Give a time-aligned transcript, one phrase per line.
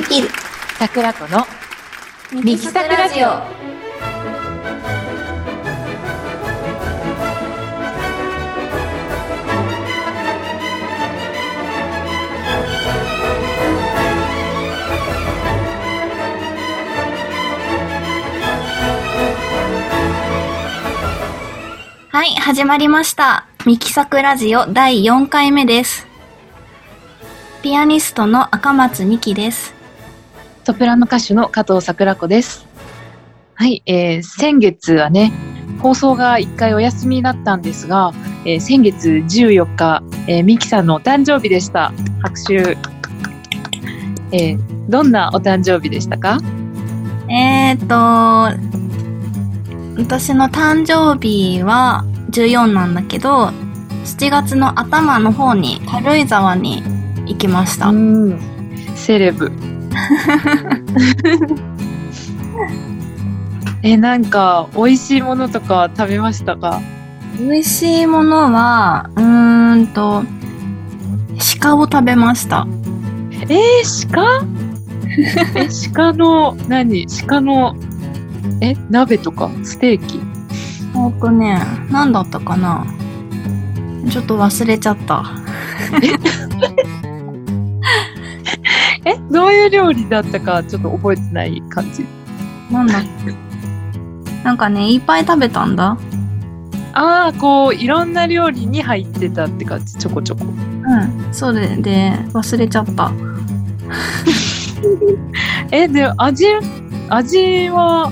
[0.00, 0.28] できる。
[0.78, 1.44] 桜子の
[2.32, 3.26] ミキサクラジオ。
[22.10, 23.48] はい、始まりました。
[23.66, 26.06] ミキサクラジオ第4回目です。
[27.62, 29.77] ピアニストの赤松美希です。
[30.68, 32.66] ソプラノ歌手の加藤桜子です。
[33.54, 35.32] はい、えー、先月はね、
[35.80, 38.12] 放送が1回お休みだったんですが、
[38.44, 41.90] えー先月14日、えー、ミキさんのお誕生日でした。
[42.20, 42.76] 拍手。
[44.30, 46.36] えーどんなお誕生日でしたか？
[47.30, 47.94] えーと、
[49.96, 53.52] 私の誕生日は14なんだけど、
[54.04, 56.82] 7月の頭の方に軽井沢に
[57.24, 57.90] 行きました。
[57.90, 58.38] ん。
[58.96, 59.50] セレブ。
[63.82, 66.80] え、なんか、美味しいものとか食べましたか？
[67.38, 70.24] 美味しいものは、うーんと、
[71.60, 72.66] 鹿を食べました。
[73.48, 74.44] えー、鹿？
[75.56, 77.06] え、鹿の、何？
[77.26, 77.76] 鹿の、
[78.60, 79.50] え、鍋とか？
[79.62, 80.20] ステーキ？
[80.96, 82.84] えっとね、何だったかな？
[84.10, 85.24] ちょっと忘れちゃった。
[89.30, 92.06] どういう料理だったかちょっと覚えてない感じ。
[92.72, 93.08] なんだっけ
[94.44, 95.96] なんかね、いっぱい食べたんだ。
[96.94, 100.44] ああ、こう、いろんな料理に入ってたって感じ、ちょこちょこ。
[100.44, 101.28] うん。
[101.34, 103.12] それで、忘れちゃった。
[105.70, 106.46] え、で、味、
[107.08, 108.10] 味は、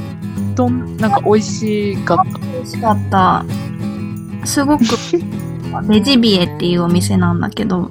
[0.55, 2.39] どん、なんか美味しかった？
[2.39, 3.45] 美味しかった。
[4.45, 4.84] すごく、
[5.89, 7.91] ベジビエっていうお店なんだけど、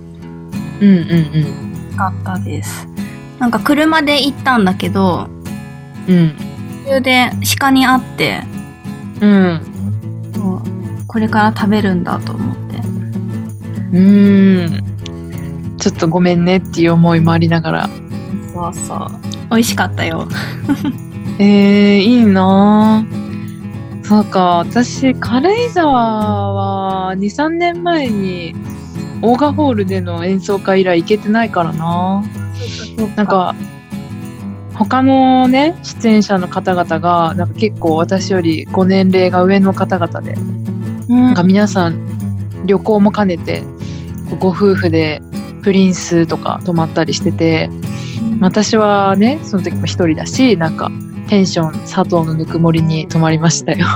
[0.82, 1.44] うんうん美味
[1.92, 2.88] しかったです。
[3.40, 5.28] なんか車で行ったんだけど、
[6.08, 6.16] うん。
[6.16, 6.36] うん。
[6.86, 8.44] 途中で鹿に会って、
[9.22, 9.62] うん。
[11.08, 12.78] これから食べるんだと思って。
[12.78, 15.78] うーん。
[15.78, 17.90] ちょっとごめんねっていう思いもありながら。
[18.54, 19.12] そうそう。
[19.50, 20.28] 美味しかったよ。
[21.40, 23.26] えー、いいなぁ
[24.06, 28.56] そうか、私、軽井沢は2、3年前に、
[29.22, 32.24] オーガホールでの演奏会以来行けてないからな
[33.16, 33.56] なん、か、
[34.74, 40.66] 他のね、出演者の方々が、なんか結構私よりご年齢が上の方々で、うん
[41.08, 43.64] なんか皆さん旅行も兼ねて、
[44.40, 45.22] ご夫婦で
[45.62, 47.70] プリンスとか泊まったりしてて、
[48.42, 50.92] 私はね、その時も一人だし、なんか、
[51.30, 53.88] ペンション佐藤のぬくもりに泊まりましたよ。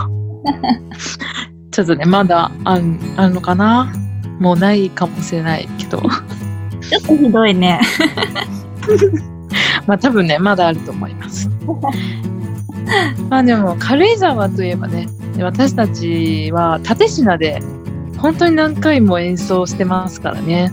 [1.72, 3.92] ちょっとね、まだあんあるのかな？
[4.40, 6.00] もうないかもしれないけど。
[6.00, 7.82] ちょっとひどいね。
[9.88, 11.50] まあ多分ね、まだあると思います。
[13.30, 15.08] まあでも、軽井沢といえばね、
[15.40, 17.62] 私たちは蓼科で
[18.18, 20.72] 本当に何回も演奏してますからね。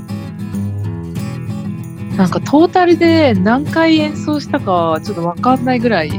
[2.16, 6.10] なんかトータルで何回演奏したかちょっとわかんないぐらい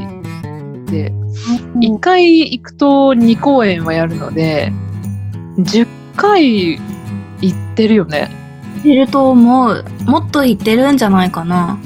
[0.85, 1.11] で、
[1.79, 4.71] 1回行くと2公演はやるので、
[5.57, 6.79] 10回行
[7.49, 8.29] ってるよね。
[8.83, 9.85] いると思う。
[10.05, 11.77] もっと言ってるんじゃないかな。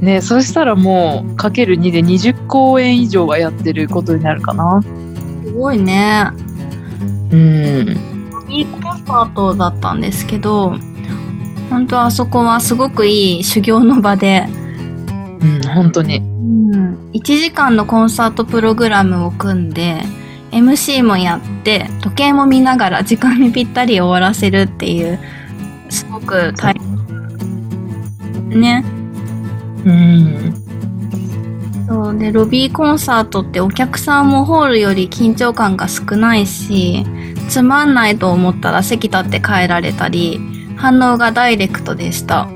[0.00, 4.82] ねそしたらもうかける2で20公演以上はやってることになるかな。
[5.44, 6.30] すごいね。
[7.30, 7.96] うん。
[8.48, 10.76] いいコンサートだったんですけど、
[11.70, 14.46] 本当あそこはすごくいい修行の場で、
[15.40, 16.18] うん、本当に。
[16.18, 20.02] うん、1時間のコンサートプログラムを組んで、
[20.50, 25.18] MC もやって、時計も見ながら時間にぴったり終わらせるっていう、
[25.92, 26.74] すごく大
[28.48, 28.60] 変。
[28.60, 28.84] ね。
[29.84, 30.54] うん。
[31.86, 37.04] そうで、ロビーコンサートってお客さんもホールより緊張感が少ないし、
[37.48, 40.40] つまんないと思ったら席立って帰られたり、
[40.76, 42.48] 反応がダイレクトでした。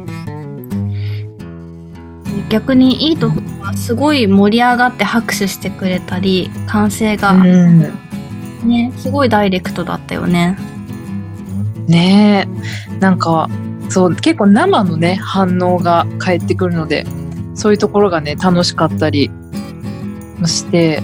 [2.49, 7.81] 逆にいいところはすごい盛り上がって拍手してくれたり、歓声がうん。
[8.65, 10.57] ね、すごいダイレクトだったよね。
[11.87, 12.49] ね。
[13.01, 13.49] なんか、
[13.89, 17.07] そう、結構生のね、反応が返ってくるので、
[17.55, 19.31] そういうところがね、楽しかったり
[20.39, 21.03] もして、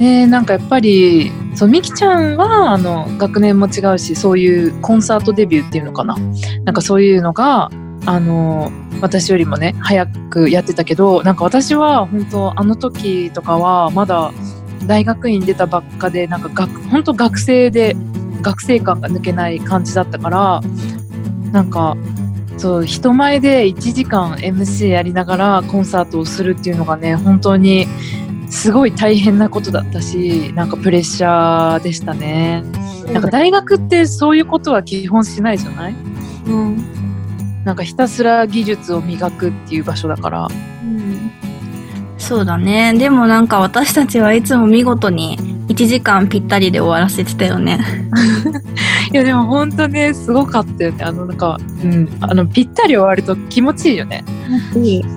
[0.00, 6.16] えー、なんかやっぱり、そう、みきちゃんは、あの、学年も違うし、そういうコンサートデビューっていうのかな。
[6.64, 7.70] なんかそういうのが、
[8.06, 8.70] あの、
[9.00, 14.32] 私よりもね、早くやってたけど、なんか私は、本当あの時とかは、まだ
[14.86, 17.96] 大学院出たばっかで、なんか学、本当学生で、
[18.48, 20.60] 学生感が抜けない感じだったから、
[21.52, 21.96] なんか、
[22.56, 27.86] そう人前で1時間 MC やりながらコンサートをするっていうのがね本当に
[28.50, 32.64] すごい大変なことだったしなんかプレッシャーでしたね。
[33.12, 35.94] なんか大学ってそういうことは基本しないじゃない？
[36.46, 37.62] うん。
[37.64, 40.48] なんかひたすら技術を磨くっていう場所だから。
[42.18, 42.20] うん。
[42.20, 42.94] そうだね。
[42.94, 45.38] でもなんか私たちはいつも見事に
[45.68, 47.78] 1時間ぴったりで終わらせてたよね。
[49.12, 51.04] いやでも本当ねすごかったよね。
[51.04, 54.24] あのなんか、うん、あのぴったり終わると気持ちいいよね。
[54.76, 55.04] いい。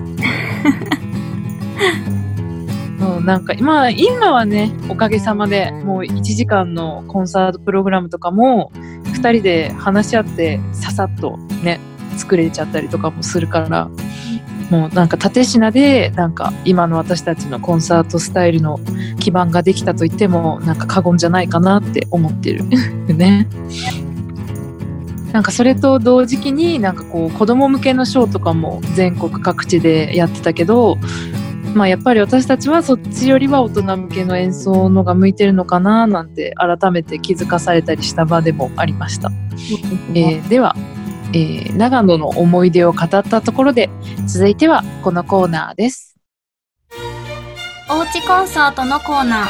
[3.00, 8.70] うん、なんか今今はねおかげさまでもう1時間のコンサートプログラムとかも
[9.12, 11.80] 2人で話し合ってささっとね
[12.16, 13.90] 作れちゃったりとかもするから
[14.70, 18.80] もうなんか縦品でなんか今の私たちのコンサートスタイルの
[19.20, 22.64] 基盤ができたと言ってもなんか過言じゃないかなって思ってる
[23.14, 23.48] ね。
[25.32, 30.98] なんかそれと同時期になんかこう子供向けのショーとかも全国各地でやってたけど
[31.74, 39.30] まあやっぱり私たちはそっちよりは大人向けの演奏のが向いてるのかななんて改めて気づかされたりした場でもありました。
[40.14, 40.76] えーでは、
[41.32, 43.88] えー長野の思い出を語ったところで
[44.26, 46.16] 続いてはこのコーナーです。
[47.90, 49.48] おうちコンサートのコーナー。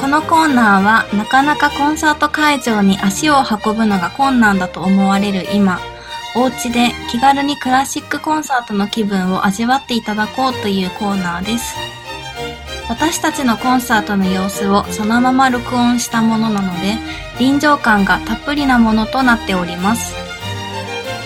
[0.00, 5.78] このコーナーはなかなかコンサート会場に足を運ぶのが困難だと思われる今、
[6.36, 11.76] お家で気軽にクラシックコンサートの気分を味わっていただこうというコーナーです。
[12.88, 16.96] 私たちのコンサートの様子をそのまま録音したものなので、
[17.38, 20.12] 臨場感がたっぷりなものとなっております。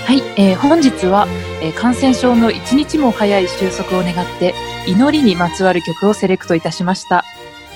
[0.08, 1.26] はい、えー本日は、
[1.60, 4.54] えー感染症の一日も早い収束を願って
[4.86, 7.26] 祈りにまつわる曲をセレクトいたしました。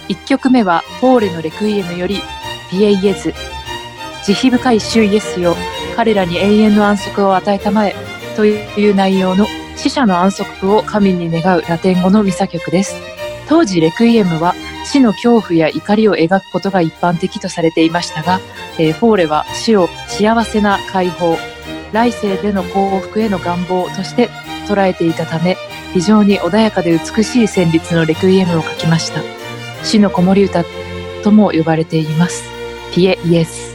[0.09, 2.23] 1曲目はフォーレのレクイエムより
[2.71, 3.35] ピエイエズ。
[4.25, 5.55] 慈悲深い主イエスよ、
[5.95, 7.95] 彼らに永遠の安息を与えたまえ
[8.35, 9.47] という内容の
[9.77, 12.97] 死者の安息を神に願うラテン語のミサ曲です。
[13.47, 14.55] 当時レクイエムは
[14.87, 18.41] 死の恐怖や怒りを描くことが一般的とされていましたが、
[18.79, 21.37] えーフォーレは死を幸せな解放、
[21.93, 24.29] 来世での幸福への願望として
[24.67, 25.57] 捉えていたため、
[25.93, 29.21] 非常に穏やかで美しい旋律のレクイエムを書きました。
[29.85, 30.65] 死の子守歌
[31.23, 32.45] とも呼ばれています。
[32.95, 33.72] ピエイエス。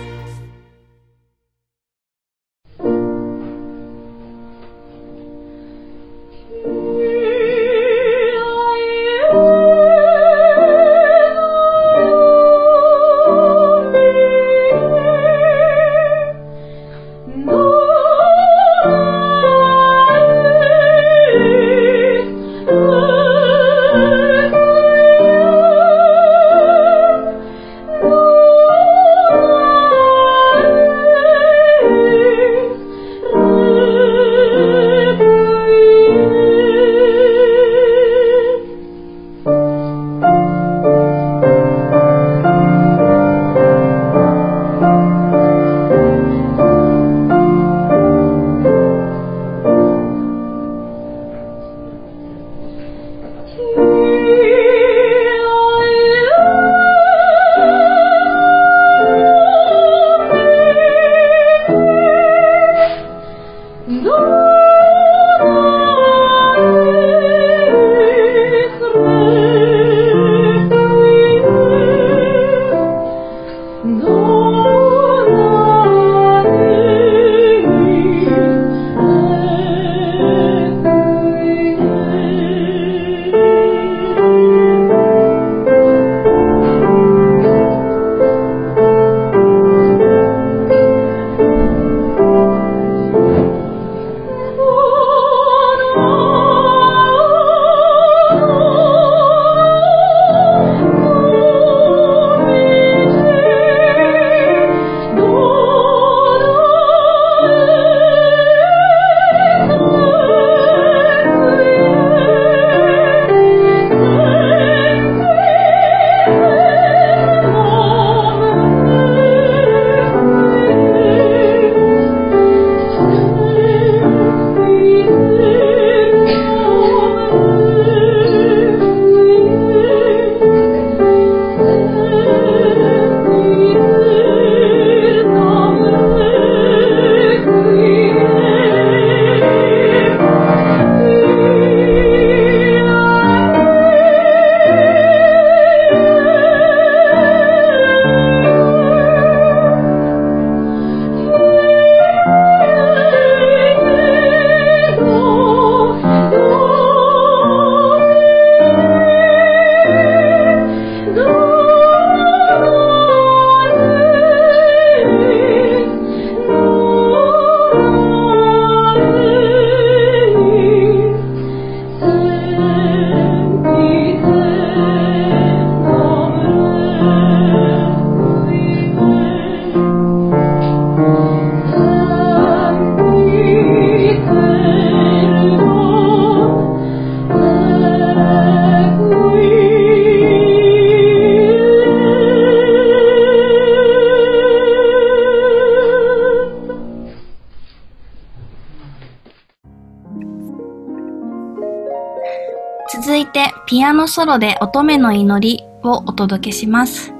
[204.08, 207.14] ソロで乙女の祈りをお届けします。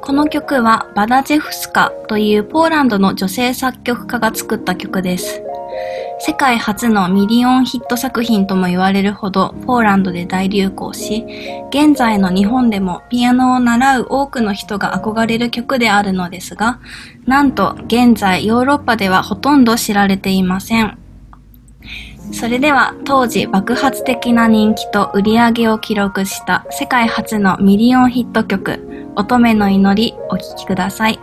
[0.00, 5.42] この曲はバダジェフスカというポーランドの女性作曲家が作った曲です。
[6.20, 11.24] 世界初のミリオンヒット作品とも言われるほどポーランドで大流行し、
[11.70, 16.80] 現在の日本でもピアノを習う多くの人が憧れる曲であるのですが、
[17.26, 20.98] なんと現在ヨーロッパではほとんど知られていません。
[22.32, 31.18] それでは当時爆発的な人気と売り上げを記録した世界初のミリオンヒット曲乙女の祈りお聴きください。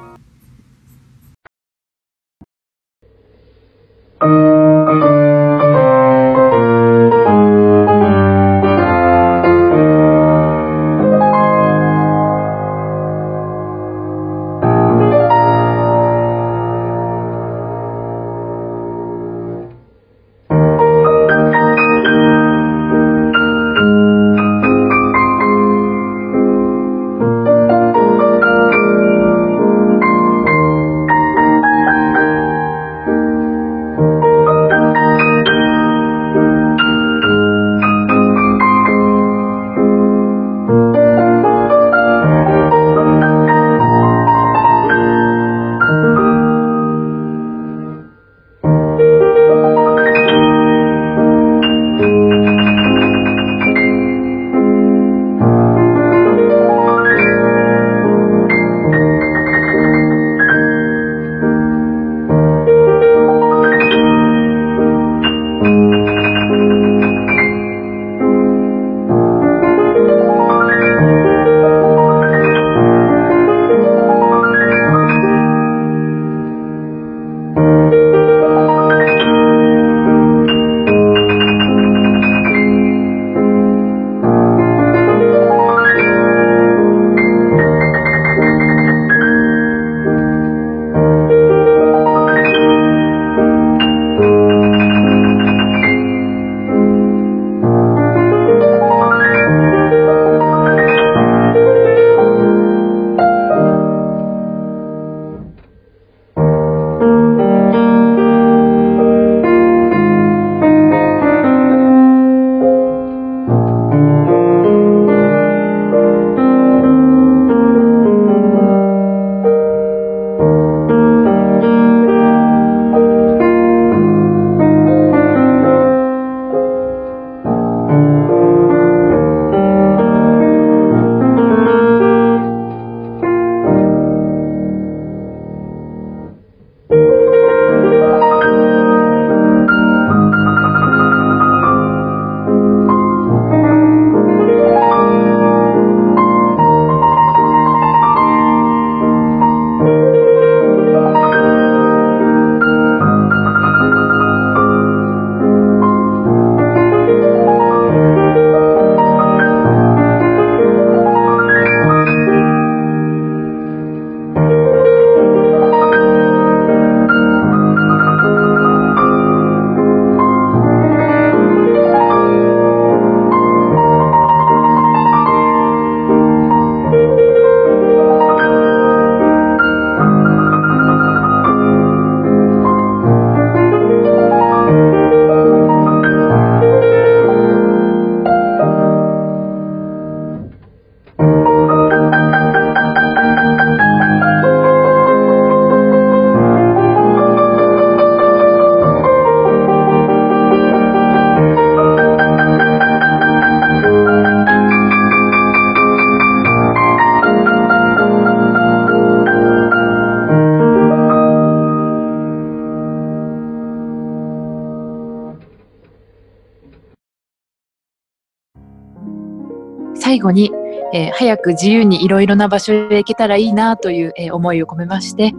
[220.01, 220.51] 最後に、
[220.93, 225.31] えー早く自由にいろいろな場所へ行けたらいいなという、えー思いを込めまして、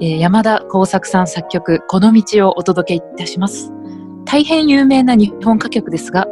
[0.00, 3.72] えー山田耕作さん作曲「この道」をお届けいたします。
[4.24, 6.26] 大変有名な日本歌曲ですが、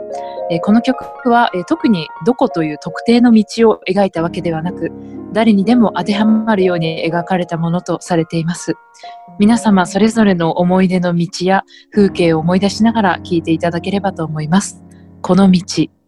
[0.48, 4.90] えこの曲は、え特にどこという特定の道を描いたわけではなく、
[5.32, 8.74] 誰にでも当てはまるように描かれたものとされています。
[9.38, 14.82] 皆様それぞれの思い出の道や風景を思い出しながら聴いていただければと思います。
[15.20, 15.62] この道。「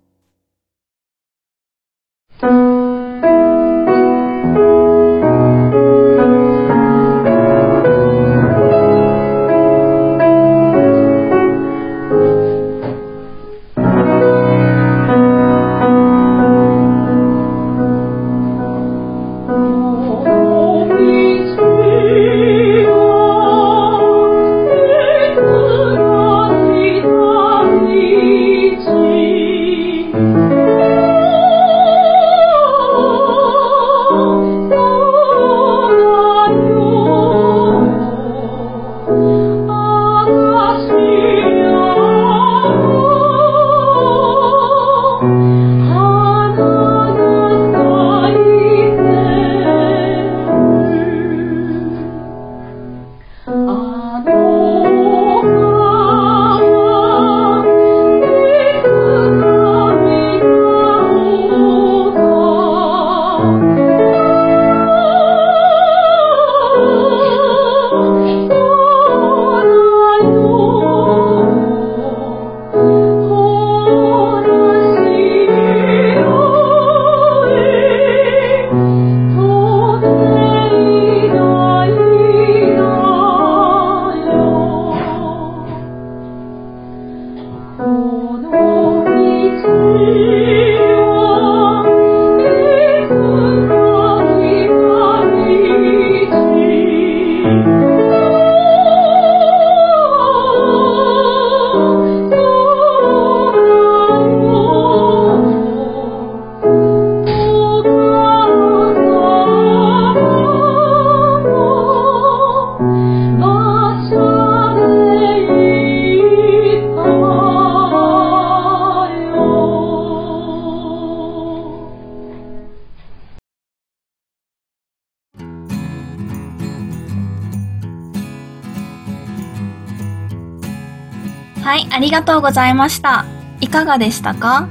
[132.05, 133.25] りがとうございました。
[133.61, 134.69] いかがでしたか？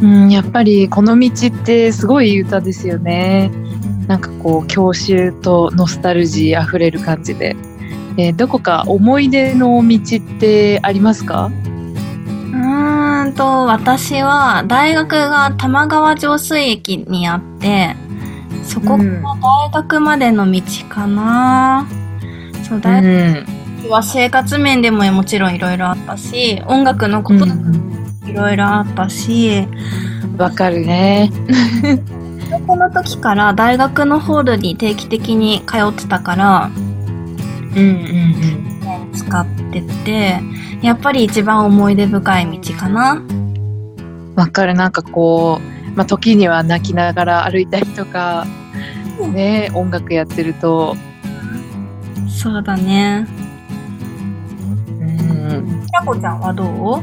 [0.00, 3.52] うん、やっぱりこの道ってすごい歌ですよね。
[4.08, 7.54] なんかこう郷愁とノスタルジーあふれる感じで、
[8.16, 11.46] えーどこか思い出の道ってありますか？
[11.46, 17.94] うーんと、私は大学が玉川上水駅にあって、
[18.64, 19.10] そこから
[19.40, 21.86] 大学までの道かな。
[22.64, 23.46] そう、大うん、学
[23.88, 27.46] は生活面でももちろんいろいろあったし、音楽のこと
[28.26, 29.66] いろいろあったし、
[30.38, 31.30] わかるね。
[32.66, 36.70] この時から大学のホールに定期的に通ってたから、
[37.74, 40.40] うんうん使ってて、
[40.82, 43.12] やっぱり一番思い出深い道かな。
[43.12, 44.34] うん。
[44.34, 48.46] わかるなんかこう、まあ時には泣きながら歩いたりとか、
[49.32, 50.96] ね音楽やってると、
[52.28, 53.26] そうだね。
[55.62, 57.02] うん、ひらこちゃんはどう？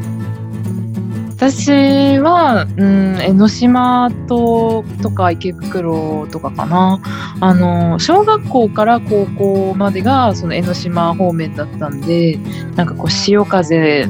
[1.41, 7.00] 私は、うん、江ノ島ととか池袋とかかな。
[7.39, 12.38] あの小学校から高校までがその江ノ島方面だったんで
[12.76, 14.06] なんかこう潮風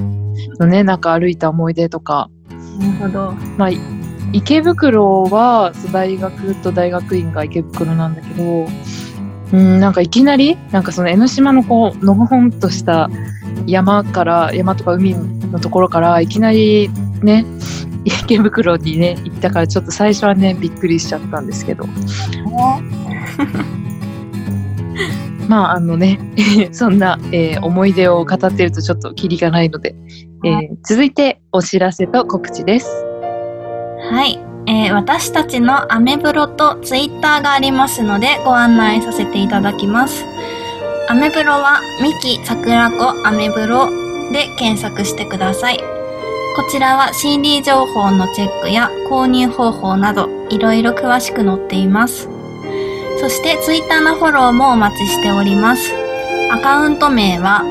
[0.60, 2.32] のね中歩いた思い出とか、
[2.80, 3.32] なるほど。
[3.58, 3.78] まあ、い
[4.34, 8.68] 池袋は大学と大学院が池袋なんだけど、
[9.54, 13.10] うん、なんかいきなりなんかその江ノ島のこうのほほんとした
[13.70, 16.90] 山から山とか海のところからいきなり
[17.22, 17.46] ね
[18.06, 21.86] 池袋にね行ったからちょっと最初はねびっくりしちゃったんですけど
[25.48, 26.20] まああのね
[26.72, 29.96] そんな、えー思い出を語ってるとちょっとキリがないので、
[30.46, 32.88] えー続いてお知らせと告知です。
[34.12, 34.40] はい。
[34.68, 40.24] えー私たちのアメブロとツイッターがありますのでご案内させていただきます。
[41.10, 43.89] アメブロはミキ桜子アメブロ
[44.32, 45.80] で検索してください。
[46.56, 52.30] こちらは CD 情報のチェックや購入方法などいろいろ詳しく載っています。
[53.19, 55.95] そしてツイッターのフォローもお待ちしております。
[56.52, 57.63] アカウント名は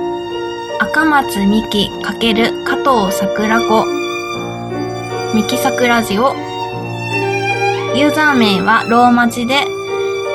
[0.81, 3.87] 赤松美希×加藤桜子
[5.37, 6.35] ミキサクラジオ
[7.95, 9.65] ユーザー名はローマ字で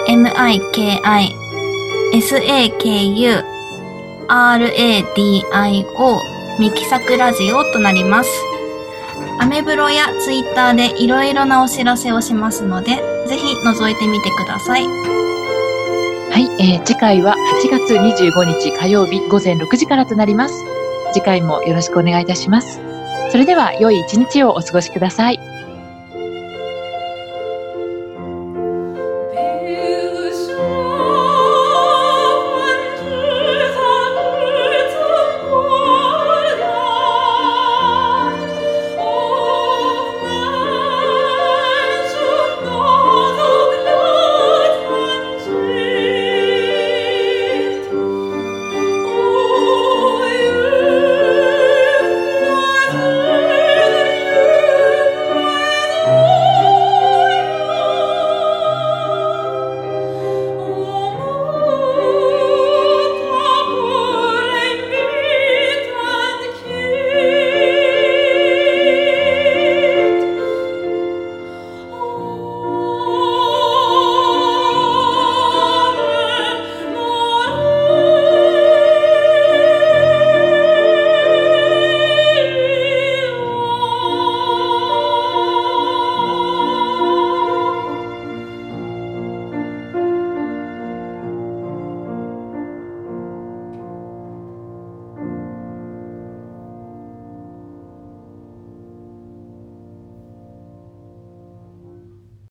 [0.08, 1.43] MIKI
[2.14, 3.44] SAKU
[4.30, 6.20] RADIO
[6.60, 8.30] ミキサクラジオとなります。
[9.40, 12.98] アメブロやツイッターでいろいろなお知らせをしますので、
[13.28, 14.86] ぜひ覗いてみてください。
[14.86, 20.64] はい、えー次回は8月25日火曜日午前6時からとなります。
[21.14, 22.80] 次回もよろしくお願いいたします。
[23.32, 25.53] それでは良い一日をお過ごしください。